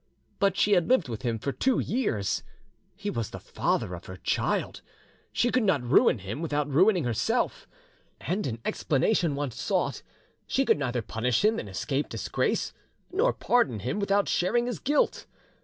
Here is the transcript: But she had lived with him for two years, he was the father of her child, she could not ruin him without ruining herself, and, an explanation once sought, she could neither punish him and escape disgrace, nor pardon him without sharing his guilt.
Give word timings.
But 0.39 0.57
she 0.57 0.71
had 0.71 0.89
lived 0.89 1.09
with 1.09 1.21
him 1.21 1.37
for 1.37 1.51
two 1.51 1.77
years, 1.77 2.41
he 2.95 3.11
was 3.11 3.29
the 3.29 3.39
father 3.39 3.93
of 3.93 4.05
her 4.07 4.17
child, 4.17 4.81
she 5.31 5.51
could 5.51 5.61
not 5.61 5.83
ruin 5.83 6.17
him 6.17 6.41
without 6.41 6.67
ruining 6.67 7.03
herself, 7.03 7.67
and, 8.21 8.47
an 8.47 8.59
explanation 8.65 9.35
once 9.35 9.61
sought, 9.61 10.01
she 10.47 10.65
could 10.65 10.79
neither 10.79 11.03
punish 11.03 11.45
him 11.45 11.59
and 11.59 11.69
escape 11.69 12.09
disgrace, 12.09 12.73
nor 13.11 13.31
pardon 13.31 13.81
him 13.81 13.99
without 13.99 14.27
sharing 14.27 14.65
his 14.65 14.79
guilt. 14.79 15.27